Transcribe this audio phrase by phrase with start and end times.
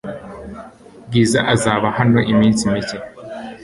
[1.07, 2.97] Bwiza azaba hano hano iminsi mike.